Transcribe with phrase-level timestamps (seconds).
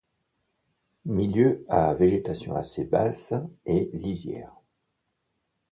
[1.05, 3.35] Milieux à végétation assez basse
[3.67, 4.55] et lisières.